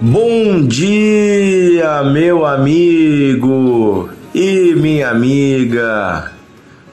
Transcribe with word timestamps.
Bom 0.00 0.64
dia, 0.64 2.04
meu 2.04 2.46
amigo 2.46 4.08
e 4.32 4.72
minha 4.76 5.10
amiga. 5.10 6.30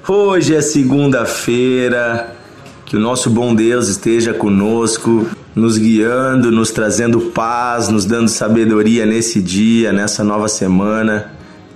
Hoje 0.07 0.55
é 0.55 0.61
segunda-feira. 0.61 2.35
Que 2.83 2.97
o 2.97 2.99
nosso 2.99 3.29
bom 3.29 3.53
Deus 3.53 3.89
esteja 3.89 4.33
conosco, 4.33 5.27
nos 5.53 5.77
guiando, 5.77 6.51
nos 6.51 6.71
trazendo 6.71 7.19
paz, 7.29 7.89
nos 7.89 8.05
dando 8.05 8.27
sabedoria 8.27 9.05
nesse 9.05 9.39
dia, 9.39 9.93
nessa 9.93 10.23
nova 10.23 10.47
semana. 10.47 11.31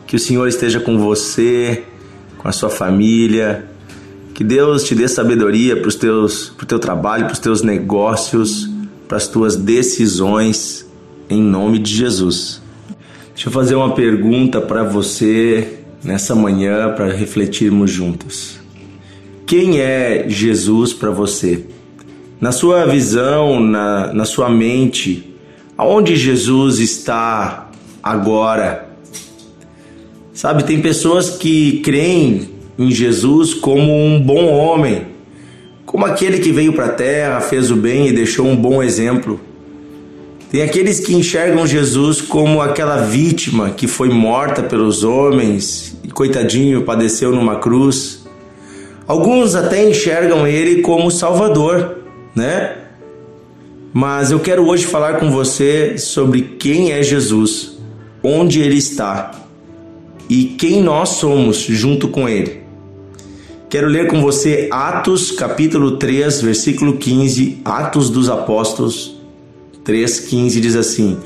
Que 0.07 0.15
o 0.15 0.19
Senhor 0.19 0.47
esteja 0.47 0.79
com 0.79 0.97
você, 0.97 1.83
com 2.39 2.47
a 2.47 2.51
sua 2.51 2.71
família. 2.71 3.67
Que 4.33 4.43
Deus 4.43 4.83
te 4.83 4.95
dê 4.95 5.07
sabedoria 5.07 5.79
para 5.79 5.89
o 5.89 6.65
teu 6.65 6.79
trabalho, 6.79 7.25
para 7.25 7.33
os 7.33 7.39
teus 7.39 7.61
negócios, 7.61 8.67
para 9.07 9.17
as 9.17 9.27
tuas 9.27 9.55
decisões 9.55 10.88
em 11.29 11.41
nome 11.41 11.79
de 11.79 11.93
Jesus. 11.93 12.61
Deixa 13.33 13.47
eu 13.47 13.53
fazer 13.53 13.75
uma 13.75 13.93
pergunta 13.93 14.59
para 14.59 14.83
você 14.83 15.79
nessa 16.03 16.33
manhã 16.33 16.93
para 16.93 17.11
refletirmos 17.13 17.91
juntos. 17.91 18.59
Quem 19.45 19.79
é 19.79 20.25
Jesus 20.27 20.93
para 20.93 21.11
você? 21.11 21.65
Na 22.41 22.51
sua 22.51 22.85
visão, 22.85 23.59
na, 23.59 24.13
na 24.13 24.25
sua 24.25 24.49
mente, 24.49 25.33
aonde 25.77 26.15
Jesus 26.15 26.79
está 26.79 27.69
agora? 28.01 28.89
Sabe, 30.33 30.63
tem 30.63 30.81
pessoas 30.81 31.31
que 31.31 31.79
creem 31.79 32.49
em 32.77 32.91
Jesus 32.91 33.53
como 33.53 33.93
um 33.93 34.21
bom 34.21 34.47
homem, 34.53 35.07
como 35.85 36.05
aquele 36.05 36.39
que 36.39 36.51
veio 36.51 36.71
para 36.71 36.85
a 36.85 36.93
terra, 36.93 37.41
fez 37.41 37.69
o 37.71 37.75
bem 37.75 38.07
e 38.07 38.13
deixou 38.13 38.47
um 38.47 38.55
bom 38.55 38.81
exemplo. 38.81 39.39
Tem 40.51 40.63
aqueles 40.63 40.99
que 40.99 41.13
enxergam 41.13 41.67
Jesus 41.67 42.21
como 42.21 42.59
aquela 42.59 42.97
vítima 42.97 43.69
que 43.69 43.85
foi 43.85 44.09
morta 44.09 44.63
pelos 44.63 45.03
homens 45.03 45.95
e 46.03 46.07
coitadinho 46.07 46.81
padeceu 46.81 47.31
numa 47.31 47.57
cruz. 47.57 48.25
Alguns 49.05 49.53
até 49.53 49.87
enxergam 49.87 50.47
ele 50.47 50.81
como 50.81 51.11
Salvador, 51.11 51.97
né? 52.35 52.77
Mas 53.93 54.31
eu 54.31 54.39
quero 54.39 54.67
hoje 54.67 54.87
falar 54.87 55.19
com 55.19 55.29
você 55.29 55.99
sobre 55.99 56.41
quem 56.41 56.93
é 56.93 57.03
Jesus, 57.03 57.77
onde 58.23 58.59
ele 58.59 58.77
está 58.77 59.31
e 60.27 60.45
quem 60.45 60.81
nós 60.81 61.09
somos 61.09 61.57
junto 61.57 62.07
com 62.07 62.27
ele. 62.27 62.63
Quero 63.69 63.87
ler 63.87 64.07
com 64.07 64.19
você 64.19 64.67
Atos 64.71 65.29
capítulo 65.29 65.97
3, 65.97 66.41
versículo 66.41 66.97
15, 66.97 67.61
Atos 67.63 68.09
dos 68.09 68.29
Apóstolos 68.31 69.18
3,15 69.89 70.59
diz 70.59 70.75
assim: 70.75 71.17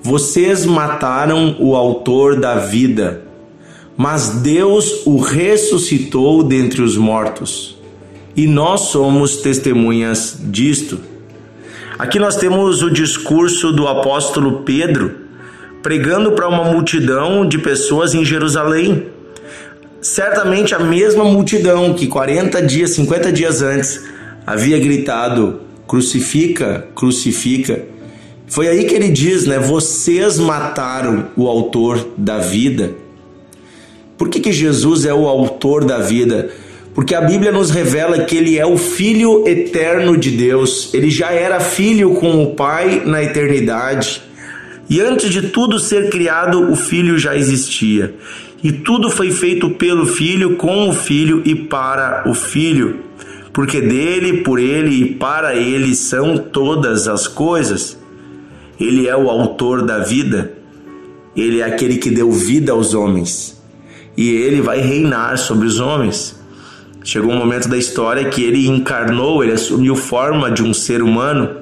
Vocês 0.00 0.64
mataram 0.64 1.56
o 1.58 1.74
autor 1.74 2.38
da 2.38 2.56
vida, 2.56 3.22
mas 3.96 4.40
Deus 4.42 5.04
o 5.04 5.18
ressuscitou 5.18 6.44
dentre 6.44 6.82
os 6.82 6.96
mortos, 6.96 7.76
e 8.36 8.46
nós 8.46 8.82
somos 8.82 9.38
testemunhas 9.38 10.38
disto. 10.40 11.00
Aqui 11.98 12.18
nós 12.18 12.36
temos 12.36 12.82
o 12.82 12.90
discurso 12.90 13.72
do 13.72 13.86
apóstolo 13.88 14.62
Pedro 14.62 15.22
pregando 15.82 16.32
para 16.32 16.48
uma 16.48 16.64
multidão 16.64 17.46
de 17.46 17.58
pessoas 17.58 18.14
em 18.14 18.24
Jerusalém. 18.24 19.08
Certamente 20.00 20.74
a 20.74 20.78
mesma 20.78 21.24
multidão 21.24 21.92
que 21.92 22.06
40 22.06 22.62
dias, 22.62 22.90
50 22.90 23.32
dias 23.32 23.62
antes 23.62 24.04
havia 24.46 24.78
gritado: 24.78 25.60
crucifica, 25.86 26.86
crucifica. 26.94 27.91
Foi 28.52 28.68
aí 28.68 28.84
que 28.84 28.94
ele 28.94 29.08
diz, 29.08 29.46
né? 29.46 29.58
Vocês 29.58 30.38
mataram 30.38 31.28
o 31.34 31.48
autor 31.48 32.08
da 32.18 32.36
vida. 32.36 32.92
Por 34.18 34.28
que, 34.28 34.40
que 34.40 34.52
Jesus 34.52 35.06
é 35.06 35.14
o 35.14 35.26
autor 35.26 35.86
da 35.86 35.96
vida? 35.96 36.50
Porque 36.94 37.14
a 37.14 37.22
Bíblia 37.22 37.50
nos 37.50 37.70
revela 37.70 38.24
que 38.24 38.36
ele 38.36 38.58
é 38.58 38.66
o 38.66 38.76
Filho 38.76 39.48
eterno 39.48 40.18
de 40.18 40.30
Deus. 40.32 40.92
Ele 40.92 41.08
já 41.08 41.32
era 41.32 41.60
filho 41.60 42.12
com 42.16 42.42
o 42.42 42.54
Pai 42.54 43.00
na 43.06 43.22
eternidade. 43.22 44.20
E 44.86 45.00
antes 45.00 45.30
de 45.30 45.48
tudo 45.48 45.78
ser 45.78 46.10
criado, 46.10 46.70
o 46.70 46.76
Filho 46.76 47.18
já 47.18 47.34
existia. 47.34 48.14
E 48.62 48.70
tudo 48.70 49.08
foi 49.08 49.30
feito 49.30 49.70
pelo 49.70 50.04
Filho, 50.04 50.56
com 50.56 50.90
o 50.90 50.92
Filho 50.92 51.40
e 51.46 51.54
para 51.54 52.24
o 52.28 52.34
Filho. 52.34 52.98
Porque 53.50 53.80
dele, 53.80 54.42
por 54.42 54.58
ele 54.58 55.04
e 55.04 55.14
para 55.14 55.56
ele 55.56 55.94
são 55.94 56.36
todas 56.36 57.08
as 57.08 57.26
coisas. 57.26 58.01
Ele 58.78 59.06
é 59.06 59.16
o 59.16 59.30
autor 59.30 59.82
da 59.82 59.98
vida, 59.98 60.52
ele 61.36 61.60
é 61.60 61.64
aquele 61.64 61.96
que 61.96 62.10
deu 62.10 62.30
vida 62.30 62.72
aos 62.72 62.94
homens 62.94 63.62
e 64.16 64.28
ele 64.28 64.60
vai 64.60 64.80
reinar 64.80 65.38
sobre 65.38 65.66
os 65.66 65.80
homens. 65.80 66.40
Chegou 67.04 67.32
um 67.32 67.38
momento 67.38 67.68
da 67.68 67.76
história 67.76 68.28
que 68.28 68.42
ele 68.42 68.68
encarnou, 68.68 69.42
ele 69.42 69.52
assumiu 69.52 69.96
forma 69.96 70.50
de 70.50 70.62
um 70.62 70.72
ser 70.72 71.02
humano, 71.02 71.56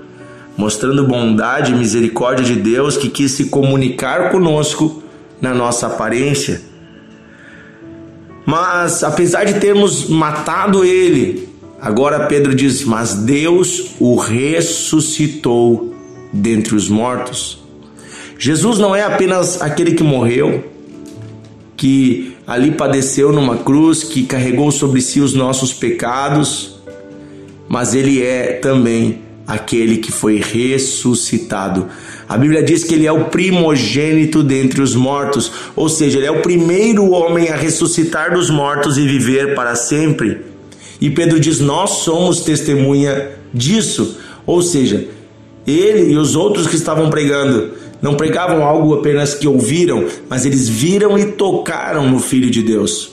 mostrando 0.56 1.06
bondade 1.06 1.72
e 1.72 1.74
misericórdia 1.74 2.44
de 2.44 2.56
Deus 2.56 2.96
que 2.96 3.08
quis 3.08 3.32
se 3.32 3.46
comunicar 3.46 4.30
conosco 4.30 5.02
na 5.40 5.54
nossa 5.54 5.86
aparência. 5.86 6.60
Mas 8.44 9.02
apesar 9.02 9.44
de 9.44 9.54
termos 9.54 10.08
matado 10.08 10.84
ele, 10.84 11.48
agora 11.80 12.26
Pedro 12.26 12.54
diz: 12.54 12.84
Mas 12.84 13.14
Deus 13.14 13.92
o 13.98 14.16
ressuscitou 14.16 15.89
dentre 16.32 16.74
os 16.74 16.88
mortos. 16.88 17.62
Jesus 18.38 18.78
não 18.78 18.94
é 18.94 19.02
apenas 19.02 19.60
aquele 19.60 19.92
que 19.92 20.02
morreu, 20.02 20.64
que 21.76 22.36
ali 22.46 22.70
padeceu 22.72 23.32
numa 23.32 23.58
cruz, 23.58 24.02
que 24.02 24.24
carregou 24.24 24.70
sobre 24.70 25.00
si 25.00 25.20
os 25.20 25.34
nossos 25.34 25.72
pecados, 25.72 26.80
mas 27.68 27.94
ele 27.94 28.22
é 28.22 28.54
também 28.54 29.20
aquele 29.46 29.98
que 29.98 30.12
foi 30.12 30.40
ressuscitado. 30.40 31.88
A 32.28 32.38
Bíblia 32.38 32.62
diz 32.62 32.84
que 32.84 32.94
ele 32.94 33.06
é 33.06 33.12
o 33.12 33.24
primogênito 33.26 34.42
dentre 34.42 34.80
os 34.80 34.94
mortos, 34.94 35.50
ou 35.74 35.88
seja, 35.88 36.18
ele 36.18 36.26
é 36.26 36.30
o 36.30 36.42
primeiro 36.42 37.10
homem 37.10 37.48
a 37.48 37.56
ressuscitar 37.56 38.32
dos 38.32 38.48
mortos 38.48 38.96
e 38.96 39.06
viver 39.06 39.54
para 39.54 39.74
sempre. 39.74 40.38
E 41.00 41.10
Pedro 41.10 41.40
diz: 41.40 41.60
Nós 41.60 41.90
somos 42.04 42.40
testemunha 42.40 43.30
disso, 43.52 44.18
ou 44.46 44.62
seja, 44.62 45.08
ele 45.66 46.12
e 46.12 46.16
os 46.16 46.36
outros 46.36 46.66
que 46.66 46.76
estavam 46.76 47.10
pregando 47.10 47.72
não 48.00 48.14
pregavam 48.14 48.64
algo 48.64 48.94
apenas 48.94 49.34
que 49.34 49.46
ouviram, 49.46 50.06
mas 50.28 50.46
eles 50.46 50.68
viram 50.68 51.18
e 51.18 51.32
tocaram 51.32 52.08
no 52.08 52.18
Filho 52.18 52.50
de 52.50 52.62
Deus. 52.62 53.12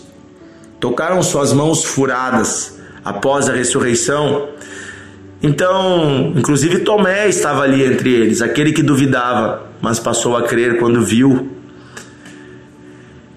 Tocaram 0.79 1.21
suas 1.21 1.51
mãos 1.51 1.83
furadas 1.83 2.79
após 3.03 3.49
a 3.49 3.53
ressurreição. 3.53 4.49
Então, 5.41 6.33
inclusive 6.35 6.79
Tomé 6.79 7.27
estava 7.27 7.63
ali 7.63 7.83
entre 7.83 8.11
eles, 8.11 8.41
aquele 8.41 8.71
que 8.71 8.81
duvidava, 8.81 9.67
mas 9.81 9.99
passou 9.99 10.35
a 10.37 10.43
crer 10.43 10.77
quando 10.77 11.01
viu. 11.01 11.49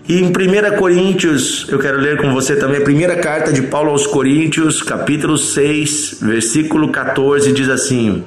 E 0.08 0.20
em 0.20 0.26
1 0.26 0.76
Coríntios, 0.76 1.66
eu 1.68 1.78
quero 1.78 1.98
ler 1.98 2.20
com 2.20 2.32
você 2.32 2.56
também 2.56 2.78
a 2.78 2.84
primeira 2.84 3.16
carta 3.16 3.52
de 3.52 3.62
Paulo 3.62 3.90
aos 3.90 4.06
Coríntios, 4.06 4.82
capítulo 4.82 5.36
6, 5.36 6.18
versículo 6.22 6.90
14, 6.90 7.52
diz 7.52 7.68
assim: 7.68 8.24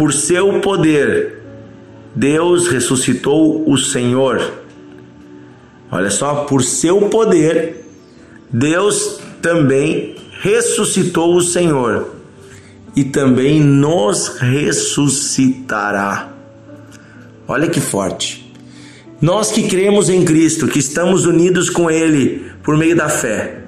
por 0.00 0.14
seu 0.14 0.60
poder, 0.60 1.42
Deus 2.16 2.68
ressuscitou 2.68 3.70
o 3.70 3.76
Senhor. 3.76 4.62
Olha 5.92 6.10
só, 6.10 6.44
por 6.44 6.62
seu 6.62 7.10
poder, 7.10 7.84
Deus 8.50 9.20
também 9.42 10.16
ressuscitou 10.40 11.36
o 11.36 11.42
Senhor 11.42 12.14
e 12.96 13.04
também 13.04 13.60
nos 13.60 14.38
ressuscitará. 14.38 16.32
Olha 17.46 17.68
que 17.68 17.78
forte. 17.82 18.50
Nós 19.20 19.52
que 19.52 19.68
cremos 19.68 20.08
em 20.08 20.24
Cristo, 20.24 20.66
que 20.66 20.78
estamos 20.78 21.26
unidos 21.26 21.68
com 21.68 21.90
Ele 21.90 22.50
por 22.62 22.74
meio 22.78 22.96
da 22.96 23.10
fé, 23.10 23.64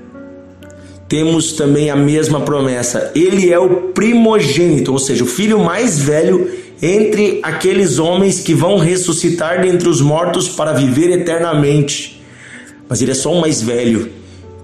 temos 1.12 1.53
também 1.53 1.91
a 1.91 1.94
mesma 1.94 2.41
promessa. 2.41 3.12
Ele 3.14 3.53
é 3.53 3.59
o 3.59 3.69
primogênito, 3.93 4.93
ou 4.93 4.99
seja, 4.99 5.23
o 5.23 5.26
filho 5.26 5.59
mais 5.59 5.99
velho 5.99 6.50
entre 6.81 7.38
aqueles 7.43 7.99
homens 7.99 8.41
que 8.41 8.55
vão 8.55 8.79
ressuscitar 8.79 9.61
dentre 9.61 9.91
os 9.91 10.00
mortos 10.00 10.49
para 10.49 10.73
viver 10.73 11.11
eternamente. 11.11 12.25
Mas 12.88 13.03
ele 13.03 13.11
é 13.11 13.14
só 13.14 13.31
o 13.31 13.43
mais 13.43 13.61
velho 13.61 14.11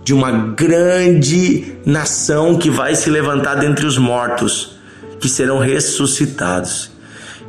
de 0.03 0.15
uma 0.15 0.33
grande 0.33 1.75
nação 1.85 2.57
que 2.57 2.71
vai 2.71 2.95
se 2.95 3.11
levantar 3.11 3.57
dentre 3.57 3.85
os 3.85 3.99
mortos, 3.99 4.79
que 5.21 5.29
serão 5.29 5.59
ressuscitados. 5.59 6.91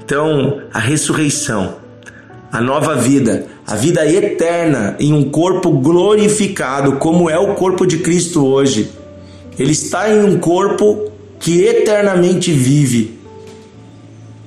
Então, 0.03 0.61
a 0.73 0.79
ressurreição, 0.79 1.77
a 2.51 2.59
nova 2.59 2.95
vida, 2.95 3.45
a 3.69 3.75
vida 3.75 4.03
eterna 4.03 4.95
em 4.99 5.13
um 5.13 5.29
corpo 5.29 5.69
glorificado, 5.69 6.93
como 6.93 7.29
é 7.29 7.37
o 7.37 7.53
corpo 7.53 7.85
de 7.85 7.99
Cristo 7.99 8.43
hoje. 8.43 8.89
Ele 9.59 9.73
está 9.73 10.11
em 10.11 10.23
um 10.23 10.39
corpo 10.39 11.11
que 11.39 11.61
eternamente 11.61 12.51
vive. 12.51 13.19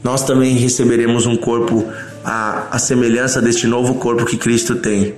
nós 0.03 0.25
também 0.25 0.57
receberemos 0.57 1.25
um 1.25 1.37
corpo 1.37 1.85
à, 2.25 2.67
à 2.73 2.79
semelhança 2.81 3.41
deste 3.41 3.69
novo 3.69 3.95
corpo 3.95 4.25
que 4.25 4.37
Cristo 4.37 4.75
tem. 4.75 5.15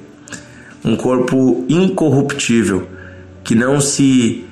Um 0.84 0.96
corpo 0.96 1.64
incorruptível, 1.66 2.86
que 3.42 3.54
não 3.54 3.80
se, 3.80 4.44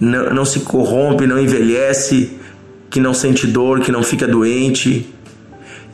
não, 0.00 0.34
não 0.34 0.44
se 0.44 0.58
corrompe, 0.58 1.24
não 1.24 1.38
envelhece, 1.38 2.32
que 2.90 2.98
não 2.98 3.14
sente 3.14 3.46
dor, 3.46 3.78
que 3.78 3.92
não 3.92 4.02
fica 4.02 4.26
doente, 4.26 5.08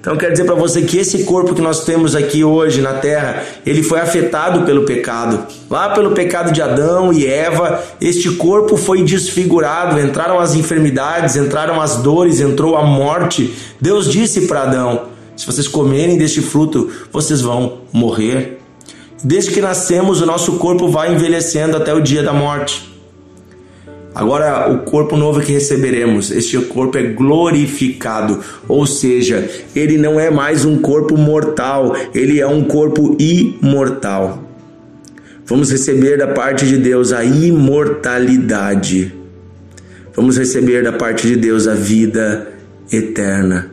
então 0.01 0.17
quero 0.17 0.33
dizer 0.33 0.45
para 0.45 0.55
você 0.55 0.83
que 0.83 0.97
esse 0.97 1.25
corpo 1.25 1.55
que 1.55 1.61
nós 1.61 1.85
temos 1.85 2.15
aqui 2.15 2.45
hoje 2.45 2.81
na 2.81 2.95
terra, 2.95 3.43
ele 3.67 3.83
foi 3.83 4.01
afetado 4.01 4.63
pelo 4.63 4.85
pecado. 4.85 5.47
Lá 5.69 5.91
pelo 5.91 6.13
pecado 6.13 6.53
de 6.53 6.63
Adão 6.63 7.13
e 7.13 7.27
Eva, 7.27 7.83
este 8.01 8.31
corpo 8.31 8.77
foi 8.77 9.03
desfigurado, 9.03 10.01
entraram 10.01 10.39
as 10.39 10.55
enfermidades, 10.55 11.37
entraram 11.37 11.81
as 11.81 11.97
dores, 11.97 12.41
entrou 12.41 12.77
a 12.77 12.85
morte. 12.85 13.53
Deus 13.81 14.09
disse 14.11 14.43
para 14.43 14.63
Adão: 14.63 15.09
se 15.37 15.45
vocês 15.45 15.67
comerem 15.67 16.17
deste 16.17 16.41
fruto, 16.41 16.91
vocês 17.13 17.41
vão 17.41 17.79
morrer. 17.93 18.61
Desde 19.23 19.51
que 19.51 19.61
nascemos, 19.61 20.21
o 20.21 20.27
nosso 20.27 20.59
corpo 20.59 20.89
vai 20.89 21.13
envelhecendo 21.13 21.77
até 21.77 21.93
o 21.93 22.01
dia 22.01 22.23
da 22.23 22.33
morte. 22.33 22.98
Agora, 24.15 24.71
o 24.73 24.79
corpo 24.79 25.17
novo 25.17 25.41
que 25.41 25.53
receberemos, 25.53 26.31
este 26.31 26.59
corpo 26.59 26.99
é 26.99 27.03
glorificado, 27.03 28.41
ou 28.67 28.87
seja, 28.87 29.49
ele 29.77 29.97
não 29.97 30.19
é 30.19 30.31
mais 30.31 30.65
um 30.65 30.79
corpo 30.79 31.17
mortal, 31.17 31.95
ele 32.15 32.41
é 32.41 32.47
um 32.47 32.65
corpo 32.65 33.17
imortal. 33.21 34.43
Vamos 35.47 35.71
receber 35.71 36.19
da 36.19 36.27
parte 36.27 36.67
de 36.67 36.77
Deus 36.77 37.13
a 37.13 37.25
imortalidade. 37.25 39.15
Vamos 40.15 40.37
receber 40.37 40.83
da 40.83 40.93
parte 40.93 41.27
de 41.27 41.37
Deus 41.37 41.67
a 41.67 41.75
vida 41.75 42.53
eterna. 42.93 43.71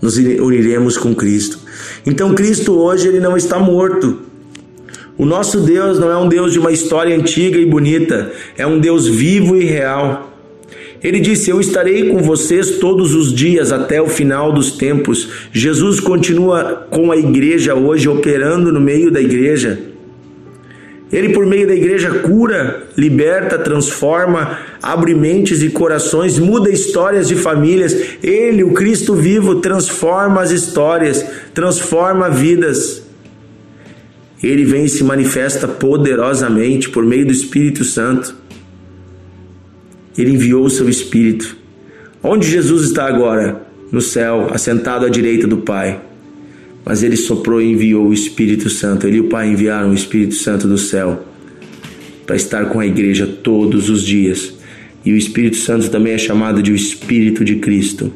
Nos 0.00 0.16
uniremos 0.16 0.96
com 0.96 1.14
Cristo. 1.14 1.58
Então 2.06 2.34
Cristo 2.34 2.72
hoje 2.78 3.08
ele 3.08 3.20
não 3.20 3.36
está 3.36 3.58
morto. 3.58 4.20
O 5.22 5.24
nosso 5.24 5.60
Deus 5.60 6.00
não 6.00 6.10
é 6.10 6.16
um 6.16 6.28
Deus 6.28 6.52
de 6.52 6.58
uma 6.58 6.72
história 6.72 7.14
antiga 7.14 7.56
e 7.56 7.64
bonita, 7.64 8.32
é 8.58 8.66
um 8.66 8.80
Deus 8.80 9.06
vivo 9.06 9.54
e 9.56 9.64
real. 9.64 10.32
Ele 11.00 11.20
disse: 11.20 11.48
Eu 11.48 11.60
estarei 11.60 12.08
com 12.08 12.20
vocês 12.20 12.78
todos 12.78 13.14
os 13.14 13.32
dias 13.32 13.70
até 13.70 14.02
o 14.02 14.08
final 14.08 14.52
dos 14.52 14.72
tempos. 14.72 15.28
Jesus 15.52 16.00
continua 16.00 16.88
com 16.90 17.12
a 17.12 17.16
igreja 17.16 17.72
hoje, 17.72 18.08
operando 18.08 18.72
no 18.72 18.80
meio 18.80 19.12
da 19.12 19.20
igreja. 19.20 19.78
Ele, 21.12 21.28
por 21.28 21.46
meio 21.46 21.68
da 21.68 21.74
igreja, 21.76 22.10
cura, 22.10 22.88
liberta, 22.96 23.56
transforma, 23.56 24.58
abre 24.82 25.14
mentes 25.14 25.62
e 25.62 25.70
corações, 25.70 26.36
muda 26.36 26.68
histórias 26.68 27.28
de 27.28 27.36
famílias. 27.36 27.96
Ele, 28.24 28.64
o 28.64 28.72
Cristo 28.72 29.14
vivo, 29.14 29.60
transforma 29.60 30.42
as 30.42 30.50
histórias, 30.50 31.24
transforma 31.54 32.28
vidas. 32.28 33.11
Ele 34.42 34.64
vem 34.64 34.86
e 34.86 34.88
se 34.88 35.04
manifesta 35.04 35.68
poderosamente 35.68 36.90
por 36.90 37.04
meio 37.04 37.24
do 37.24 37.32
Espírito 37.32 37.84
Santo. 37.84 38.34
Ele 40.18 40.32
enviou 40.32 40.64
o 40.64 40.70
seu 40.70 40.88
Espírito. 40.88 41.56
Onde 42.22 42.48
Jesus 42.48 42.86
está 42.86 43.06
agora? 43.06 43.64
No 43.92 44.00
céu, 44.00 44.48
assentado 44.52 45.06
à 45.06 45.08
direita 45.08 45.46
do 45.46 45.58
Pai. 45.58 46.00
Mas 46.84 47.04
ele 47.04 47.16
soprou 47.16 47.62
e 47.62 47.70
enviou 47.70 48.08
o 48.08 48.12
Espírito 48.12 48.68
Santo. 48.68 49.06
Ele 49.06 49.18
e 49.18 49.20
o 49.20 49.28
Pai 49.28 49.48
enviaram 49.48 49.90
o 49.90 49.94
Espírito 49.94 50.34
Santo 50.34 50.66
do 50.66 50.76
céu 50.76 51.24
para 52.26 52.34
estar 52.34 52.66
com 52.66 52.80
a 52.80 52.86
igreja 52.86 53.26
todos 53.26 53.88
os 53.88 54.02
dias. 54.02 54.54
E 55.04 55.12
o 55.12 55.16
Espírito 55.16 55.56
Santo 55.56 55.88
também 55.88 56.14
é 56.14 56.18
chamado 56.18 56.60
de 56.62 56.72
o 56.72 56.74
Espírito 56.74 57.44
de 57.44 57.56
Cristo. 57.56 58.12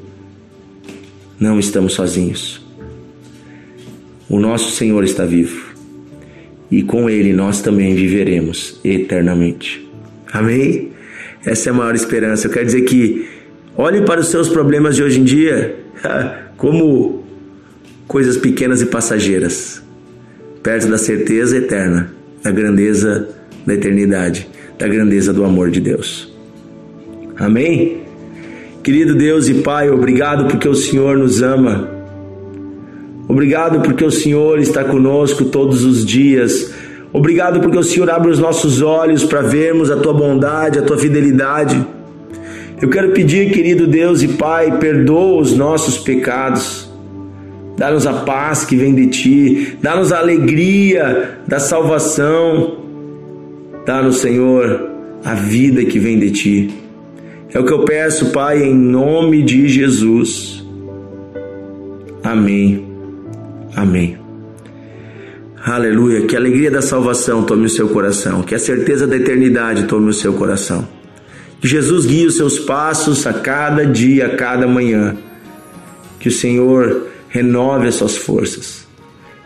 Não 1.38 1.61
estamos 1.61 1.93
sozinhos. 1.93 2.61
O 4.29 4.40
nosso 4.40 4.72
Senhor 4.72 5.05
está 5.05 5.25
vivo 5.25 5.66
e 6.71 6.83
com 6.83 7.09
Ele 7.09 7.33
nós 7.33 7.61
também 7.61 7.95
viveremos 7.95 8.81
eternamente. 8.85 9.89
Amém? 10.33 10.91
Essa 11.45 11.71
é 11.71 11.73
a 11.73 11.75
maior 11.75 11.95
esperança. 11.95 12.47
Eu 12.47 12.51
quero 12.51 12.67
dizer 12.67 12.83
que 12.83 13.27
olhe 13.77 14.03
para 14.03 14.21
os 14.21 14.29
seus 14.29 14.49
problemas 14.49 14.97
de 14.97 15.03
hoje 15.03 15.21
em 15.21 15.25
dia 15.25 15.77
como 16.57 17.25
coisas 18.09 18.37
pequenas 18.37 18.81
e 18.83 18.87
passageiras, 18.87 19.83
perto 20.63 20.89
da 20.89 20.99
certeza 20.99 21.57
eterna, 21.57 22.13
da 22.43 22.51
grandeza 22.51 23.29
da 23.67 23.75
eternidade, 23.75 24.49
da 24.79 24.87
grandeza 24.87 25.33
do 25.33 25.45
amor 25.45 25.71
de 25.71 25.81
Deus. 25.81 26.33
Amém? 27.37 28.03
Querido 28.83 29.17
Deus 29.17 29.49
e 29.49 29.55
Pai, 29.55 29.91
obrigado 29.91 30.47
porque 30.47 30.69
o 30.69 30.75
Senhor 30.75 31.19
nos 31.19 31.43
ama. 31.43 31.95
Obrigado 33.28 33.81
porque 33.81 34.05
o 34.05 34.11
Senhor 34.11 34.58
está 34.58 34.84
conosco 34.84 35.46
todos 35.46 35.84
os 35.84 36.05
dias. 36.05 36.73
Obrigado 37.12 37.61
porque 37.61 37.78
o 37.78 37.82
Senhor 37.82 38.08
abre 38.11 38.31
os 38.31 38.38
nossos 38.38 38.82
olhos 38.82 39.25
para 39.25 39.40
vermos 39.40 39.90
a 39.90 39.96
tua 39.96 40.12
bondade, 40.12 40.78
a 40.78 40.82
tua 40.82 40.99
fidelidade. 40.99 41.84
Eu 42.81 42.88
quero 42.90 43.12
pedir, 43.12 43.50
querido 43.52 43.87
Deus 43.87 44.23
e 44.23 44.28
Pai, 44.28 44.78
perdoa 44.78 45.40
os 45.40 45.56
nossos 45.56 45.99
pecados. 45.99 46.87
Dá-nos 47.76 48.06
a 48.06 48.12
paz 48.12 48.64
que 48.64 48.76
vem 48.76 48.94
de 48.94 49.06
ti, 49.08 49.76
dá-nos 49.82 50.12
a 50.12 50.19
alegria 50.19 51.38
da 51.46 51.58
salvação. 51.58 52.79
Dá-nos, 53.84 54.19
Senhor, 54.19 54.90
a 55.25 55.34
vida 55.34 55.84
que 55.84 55.99
vem 55.99 56.19
de 56.19 56.31
ti. 56.31 56.70
É 57.52 57.58
o 57.58 57.64
que 57.64 57.72
eu 57.72 57.84
peço, 57.84 58.32
Pai, 58.32 58.62
em 58.62 58.75
nome 58.75 59.43
de 59.43 59.69
Jesus. 59.69 60.64
Amém. 62.22 62.95
Amém. 63.76 64.19
Aleluia. 65.62 66.26
Que 66.26 66.34
a 66.34 66.38
alegria 66.38 66.70
da 66.70 66.81
salvação 66.81 67.43
tome 67.43 67.67
o 67.67 67.69
seu 67.69 67.88
coração. 67.90 68.43
Que 68.43 68.55
a 68.55 68.58
certeza 68.58 69.06
da 69.06 69.17
eternidade 69.17 69.84
tome 69.84 70.08
o 70.08 70.14
seu 70.14 70.32
coração. 70.32 70.88
Que 71.61 71.69
Jesus 71.69 72.06
guie 72.06 72.26
os 72.26 72.37
seus 72.37 72.58
passos 72.58 73.26
a 73.26 73.34
cada 73.34 73.84
dia, 73.84 74.28
a 74.28 74.37
cada 74.37 74.67
manhã. 74.67 75.14
Que 76.19 76.28
o 76.28 76.32
Senhor 76.32 77.08
renove 77.28 77.87
as 77.88 77.96
suas 77.96 78.17
forças. 78.17 78.87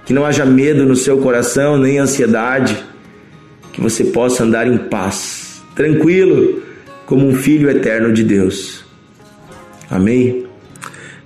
Que 0.06 0.12
não 0.12 0.24
haja 0.24 0.46
medo 0.46 0.86
no 0.86 0.94
seu 0.94 1.18
coração, 1.18 1.76
nem 1.76 1.98
ansiedade. 1.98 2.76
Que 3.72 3.80
você 3.80 4.04
possa 4.04 4.44
andar 4.44 4.66
em 4.66 4.78
paz, 4.78 5.60
tranquilo, 5.74 6.62
como 7.04 7.26
um 7.26 7.34
filho 7.34 7.68
eterno 7.68 8.12
de 8.12 8.22
Deus. 8.22 8.84
Amém? 9.90 10.46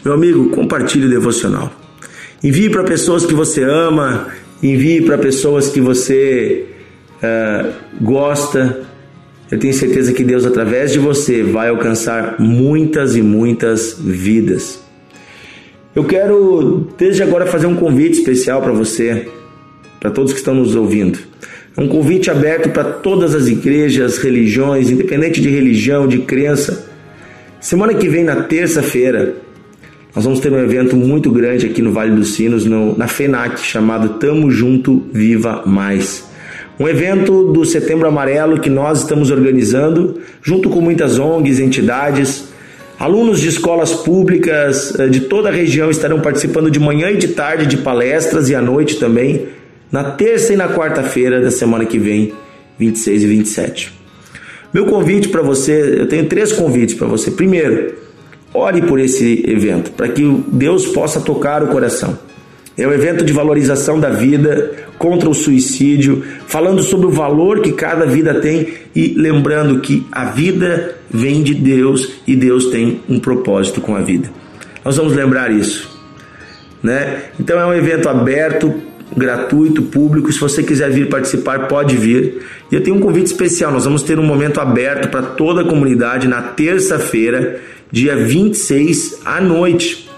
Meu 0.02 0.14
amigo, 0.14 0.48
compartilhe 0.50 1.06
o 1.06 1.10
devocional. 1.10 1.83
Envie 2.44 2.68
para 2.68 2.84
pessoas 2.84 3.24
que 3.24 3.32
você 3.32 3.62
ama, 3.62 4.28
envie 4.62 5.00
para 5.00 5.16
pessoas 5.16 5.70
que 5.70 5.80
você 5.80 6.66
uh, 7.16 7.72
gosta. 8.02 8.82
Eu 9.50 9.58
tenho 9.58 9.72
certeza 9.72 10.12
que 10.12 10.22
Deus, 10.22 10.44
através 10.44 10.92
de 10.92 10.98
você, 10.98 11.42
vai 11.42 11.70
alcançar 11.70 12.36
muitas 12.38 13.16
e 13.16 13.22
muitas 13.22 13.96
vidas. 13.98 14.78
Eu 15.96 16.04
quero, 16.04 16.86
desde 16.98 17.22
agora, 17.22 17.46
fazer 17.46 17.66
um 17.66 17.76
convite 17.76 18.18
especial 18.18 18.60
para 18.60 18.72
você, 18.72 19.26
para 19.98 20.10
todos 20.10 20.34
que 20.34 20.38
estão 20.38 20.54
nos 20.54 20.76
ouvindo. 20.76 21.18
É 21.74 21.80
um 21.80 21.88
convite 21.88 22.30
aberto 22.30 22.68
para 22.68 22.84
todas 22.84 23.34
as 23.34 23.46
igrejas, 23.46 24.18
religiões, 24.18 24.90
independente 24.90 25.40
de 25.40 25.48
religião, 25.48 26.06
de 26.06 26.18
crença. 26.18 26.90
Semana 27.58 27.94
que 27.94 28.06
vem, 28.06 28.22
na 28.22 28.42
terça-feira, 28.42 29.34
nós 30.14 30.24
vamos 30.24 30.38
ter 30.38 30.52
um 30.52 30.58
evento 30.58 30.94
muito 30.94 31.28
grande 31.28 31.66
aqui 31.66 31.82
no 31.82 31.92
Vale 31.92 32.14
dos 32.14 32.34
Sinos, 32.34 32.64
no, 32.64 32.96
na 32.96 33.08
FENAC, 33.08 33.58
chamado 33.58 34.10
Tamo 34.20 34.48
Junto 34.48 35.02
Viva 35.12 35.64
Mais. 35.66 36.24
Um 36.78 36.86
evento 36.86 37.52
do 37.52 37.64
Setembro 37.64 38.06
Amarelo 38.06 38.60
que 38.60 38.70
nós 38.70 39.00
estamos 39.00 39.32
organizando, 39.32 40.20
junto 40.40 40.70
com 40.70 40.80
muitas 40.80 41.18
ONGs, 41.18 41.58
entidades. 41.58 42.48
Alunos 42.96 43.40
de 43.40 43.48
escolas 43.48 43.92
públicas 43.92 44.96
eh, 45.00 45.08
de 45.08 45.22
toda 45.22 45.48
a 45.48 45.52
região 45.52 45.90
estarão 45.90 46.20
participando 46.20 46.70
de 46.70 46.78
manhã 46.78 47.10
e 47.10 47.16
de 47.16 47.28
tarde 47.28 47.66
de 47.66 47.78
palestras 47.78 48.48
e 48.48 48.54
à 48.54 48.62
noite 48.62 49.00
também, 49.00 49.48
na 49.90 50.04
terça 50.12 50.52
e 50.52 50.56
na 50.56 50.68
quarta-feira 50.68 51.40
da 51.40 51.50
semana 51.50 51.84
que 51.84 51.98
vem, 51.98 52.32
26 52.78 53.24
e 53.24 53.26
27. 53.26 53.92
Meu 54.72 54.86
convite 54.86 55.28
para 55.28 55.42
você, 55.42 55.96
eu 55.98 56.06
tenho 56.06 56.26
três 56.26 56.52
convites 56.52 56.94
para 56.94 57.08
você. 57.08 57.32
Primeiro, 57.32 58.03
Ore 58.54 58.82
por 58.82 59.00
esse 59.00 59.44
evento, 59.46 59.90
para 59.90 60.08
que 60.08 60.22
Deus 60.48 60.86
possa 60.86 61.20
tocar 61.20 61.62
o 61.62 61.66
coração. 61.66 62.16
É 62.76 62.86
um 62.86 62.92
evento 62.92 63.24
de 63.24 63.32
valorização 63.32 64.00
da 64.00 64.10
vida, 64.10 64.72
contra 64.98 65.28
o 65.28 65.34
suicídio, 65.34 66.24
falando 66.46 66.82
sobre 66.82 67.06
o 67.06 67.10
valor 67.10 67.60
que 67.60 67.72
cada 67.72 68.06
vida 68.06 68.34
tem 68.34 68.68
e 68.94 69.14
lembrando 69.16 69.80
que 69.80 70.06
a 70.10 70.26
vida 70.26 70.96
vem 71.10 71.42
de 71.42 71.54
Deus 71.54 72.12
e 72.26 72.34
Deus 72.34 72.66
tem 72.66 73.00
um 73.08 73.18
propósito 73.18 73.80
com 73.80 73.94
a 73.94 74.00
vida. 74.00 74.30
Nós 74.84 74.96
vamos 74.96 75.14
lembrar 75.14 75.52
isso, 75.52 75.90
né? 76.82 77.24
Então 77.38 77.58
é 77.60 77.66
um 77.66 77.74
evento 77.74 78.08
aberto, 78.08 78.74
gratuito, 79.16 79.82
público. 79.82 80.32
Se 80.32 80.40
você 80.40 80.62
quiser 80.62 80.90
vir 80.90 81.08
participar, 81.08 81.68
pode 81.68 81.96
vir. 81.96 82.42
E 82.70 82.74
eu 82.74 82.82
tenho 82.82 82.96
um 82.96 83.00
convite 83.00 83.26
especial. 83.26 83.72
Nós 83.72 83.84
vamos 83.84 84.02
ter 84.02 84.18
um 84.18 84.24
momento 84.24 84.60
aberto 84.60 85.08
para 85.08 85.22
toda 85.22 85.62
a 85.62 85.64
comunidade 85.64 86.26
na 86.26 86.42
terça-feira 86.42 87.60
dia 87.94 88.16
26 88.16 89.20
à 89.24 89.40
noite. 89.40 90.10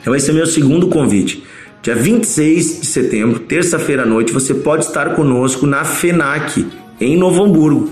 Então 0.00 0.16
esse 0.16 0.30
é 0.30 0.32
meu 0.32 0.46
segundo 0.46 0.88
convite. 0.88 1.44
Dia 1.82 1.94
26 1.94 2.80
de 2.80 2.86
setembro, 2.86 3.40
terça-feira 3.40 4.04
à 4.04 4.06
noite, 4.06 4.32
você 4.32 4.54
pode 4.54 4.86
estar 4.86 5.14
conosco 5.14 5.66
na 5.66 5.84
FENAC, 5.84 6.66
em 6.98 7.18
Novo 7.18 7.44
Hamburgo. 7.44 7.90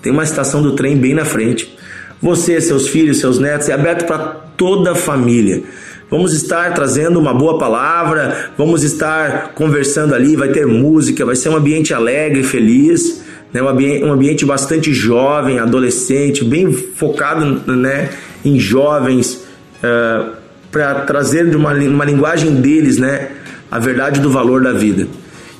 Tem 0.00 0.10
uma 0.10 0.24
estação 0.24 0.62
do 0.62 0.74
trem 0.74 0.96
bem 0.96 1.12
na 1.12 1.26
frente. 1.26 1.76
Você, 2.22 2.58
seus 2.58 2.88
filhos, 2.88 3.18
seus 3.18 3.38
netos, 3.38 3.68
é 3.68 3.74
aberto 3.74 4.06
para 4.06 4.18
toda 4.56 4.92
a 4.92 4.94
família. 4.94 5.62
Vamos 6.10 6.32
estar 6.32 6.72
trazendo 6.72 7.20
uma 7.20 7.34
boa 7.34 7.58
palavra, 7.58 8.50
vamos 8.56 8.82
estar 8.82 9.52
conversando 9.54 10.14
ali, 10.14 10.36
vai 10.36 10.48
ter 10.48 10.66
música, 10.66 11.26
vai 11.26 11.36
ser 11.36 11.50
um 11.50 11.56
ambiente 11.56 11.92
alegre, 11.92 12.42
feliz, 12.42 13.22
né? 13.52 13.62
um, 13.62 13.68
ambiente, 13.68 14.04
um 14.04 14.12
ambiente 14.12 14.46
bastante 14.46 14.90
jovem, 14.94 15.58
adolescente, 15.58 16.42
bem 16.42 16.72
focado 16.72 17.44
né, 17.70 18.08
em 18.44 18.58
jovens, 18.58 19.34
uh, 19.34 19.46
eh, 19.82 20.30
para 20.70 21.00
trazer 21.00 21.48
de 21.50 21.56
uma, 21.56 21.72
uma 21.72 22.04
linguagem 22.04 22.54
deles 22.56 22.96
né, 22.98 23.30
a 23.70 23.78
verdade 23.78 24.20
do 24.20 24.30
valor 24.30 24.62
da 24.62 24.72
vida. 24.72 25.08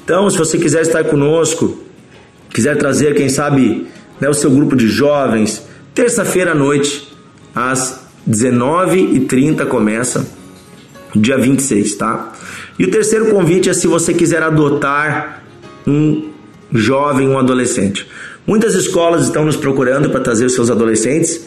Então, 0.04 0.28
se 0.30 0.38
você 0.38 0.58
quiser 0.58 0.82
estar 0.82 1.04
conosco, 1.04 1.78
quiser 2.48 2.76
trazer, 2.76 3.14
quem 3.14 3.28
sabe, 3.28 3.86
né, 4.20 4.28
o 4.28 4.34
seu 4.34 4.50
grupo 4.50 4.76
de 4.76 4.88
jovens, 4.88 5.66
terça-feira 5.94 6.52
à 6.52 6.54
noite, 6.54 7.08
às 7.54 8.00
19h30 8.28 9.66
começa, 9.66 10.26
dia 11.14 11.38
26, 11.38 11.94
tá? 11.96 12.32
E 12.78 12.84
o 12.84 12.90
terceiro 12.90 13.26
convite 13.30 13.68
é 13.68 13.74
se 13.74 13.86
você 13.86 14.14
quiser 14.14 14.42
adotar 14.42 15.42
um 15.86 16.30
jovem, 16.72 17.28
um 17.28 17.38
adolescente. 17.38 18.06
Muitas 18.46 18.74
escolas 18.74 19.24
estão 19.24 19.44
nos 19.44 19.56
procurando 19.56 20.10
para 20.10 20.20
trazer 20.20 20.46
os 20.46 20.54
seus 20.54 20.70
adolescentes, 20.70 21.46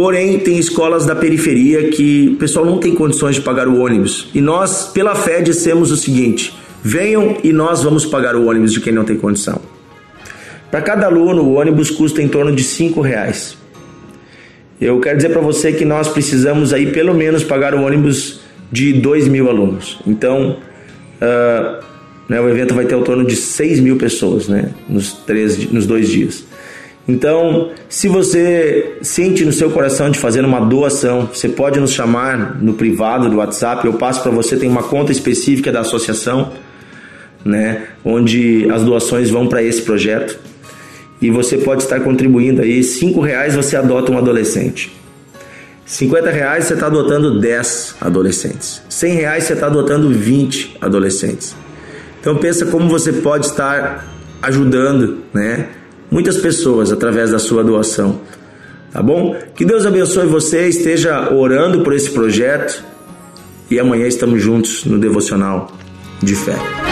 porém 0.00 0.38
tem 0.38 0.58
escolas 0.58 1.04
da 1.04 1.14
periferia 1.14 1.90
que 1.90 2.30
o 2.32 2.36
pessoal 2.36 2.64
não 2.64 2.78
tem 2.78 2.94
condições 2.94 3.34
de 3.34 3.42
pagar 3.42 3.68
o 3.68 3.82
ônibus. 3.82 4.30
E 4.32 4.40
nós, 4.40 4.86
pela 4.94 5.14
fé, 5.14 5.42
dissemos 5.42 5.92
o 5.92 5.96
seguinte: 5.96 6.54
venham 6.82 7.36
e 7.44 7.52
nós 7.52 7.82
vamos 7.82 8.06
pagar 8.06 8.34
o 8.34 8.48
ônibus 8.48 8.72
de 8.72 8.80
quem 8.80 8.94
não 8.94 9.04
tem 9.04 9.18
condição. 9.18 9.60
Para 10.70 10.80
cada 10.80 11.04
aluno, 11.04 11.42
o 11.42 11.52
ônibus 11.52 11.90
custa 11.90 12.22
em 12.22 12.28
torno 12.28 12.50
de 12.50 12.64
cinco 12.64 13.02
reais. 13.02 13.58
Eu 14.80 14.98
quero 15.00 15.18
dizer 15.18 15.32
para 15.32 15.42
você 15.42 15.70
que 15.70 15.84
nós 15.84 16.08
precisamos 16.08 16.72
aí 16.72 16.90
pelo 16.90 17.12
menos 17.12 17.44
pagar 17.44 17.74
o 17.74 17.82
ônibus 17.82 18.40
de 18.72 18.94
2 18.94 19.28
mil 19.28 19.50
alunos. 19.50 19.98
Então, 20.06 20.56
uh, 21.20 21.84
né, 22.26 22.40
o 22.40 22.48
evento 22.48 22.72
vai 22.72 22.86
ter 22.86 22.94
ao 22.94 23.02
torno 23.02 23.26
de 23.26 23.36
6 23.36 23.80
mil 23.80 23.98
pessoas 23.98 24.48
né, 24.48 24.70
nos, 24.88 25.12
três, 25.12 25.70
nos 25.70 25.86
dois 25.86 26.08
dias. 26.08 26.46
Então, 27.08 27.70
se 27.88 28.06
você 28.06 28.98
sente 29.02 29.44
no 29.44 29.52
seu 29.52 29.70
coração 29.70 30.10
de 30.10 30.18
fazer 30.18 30.44
uma 30.44 30.60
doação, 30.60 31.28
você 31.32 31.48
pode 31.48 31.80
nos 31.80 31.92
chamar 31.92 32.62
no 32.62 32.74
privado 32.74 33.28
do 33.28 33.36
WhatsApp. 33.36 33.84
Eu 33.84 33.94
passo 33.94 34.22
para 34.22 34.30
você, 34.30 34.56
tem 34.56 34.68
uma 34.68 34.82
conta 34.82 35.10
específica 35.10 35.72
da 35.72 35.80
associação, 35.80 36.52
né, 37.44 37.88
onde 38.04 38.70
as 38.70 38.84
doações 38.84 39.30
vão 39.30 39.48
para 39.48 39.62
esse 39.62 39.82
projeto 39.82 40.38
e 41.20 41.30
você 41.30 41.58
pode 41.58 41.82
estar 41.82 42.00
contribuindo 42.00 42.62
aí. 42.62 42.82
Cinco 42.82 43.20
reais 43.20 43.54
você 43.54 43.76
adota 43.76 44.10
um 44.10 44.18
adolescente. 44.18 44.92
50 45.84 46.30
reais 46.30 46.64
você 46.64 46.74
está 46.74 46.86
adotando 46.86 47.40
10 47.40 47.96
adolescentes. 48.00 48.80
100 48.88 49.14
reais 49.14 49.44
você 49.44 49.54
está 49.54 49.66
adotando 49.66 50.08
20 50.08 50.76
adolescentes. 50.80 51.54
Então 52.20 52.36
pensa 52.36 52.64
como 52.66 52.88
você 52.88 53.12
pode 53.12 53.46
estar 53.46 54.06
ajudando, 54.40 55.18
né? 55.34 55.68
Muitas 56.10 56.38
pessoas 56.38 56.90
através 56.90 57.30
da 57.30 57.38
sua 57.38 57.62
doação. 57.62 58.20
Tá 58.92 59.02
bom? 59.02 59.36
Que 59.54 59.64
Deus 59.64 59.86
abençoe 59.86 60.26
você, 60.26 60.68
esteja 60.68 61.32
orando 61.32 61.82
por 61.82 61.92
esse 61.92 62.10
projeto 62.10 62.82
e 63.70 63.78
amanhã 63.78 64.06
estamos 64.06 64.42
juntos 64.42 64.84
no 64.84 64.98
devocional 64.98 65.72
de 66.20 66.34
fé. 66.34 66.89